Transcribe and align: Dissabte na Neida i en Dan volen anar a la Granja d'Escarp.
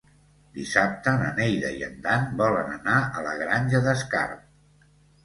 Dissabte 0.53 1.11
na 1.23 1.27
Neida 1.39 1.69
i 1.79 1.83
en 1.87 1.99
Dan 2.05 2.25
volen 2.39 2.71
anar 2.77 2.97
a 3.21 3.27
la 3.29 3.35
Granja 3.43 3.83
d'Escarp. 3.89 4.89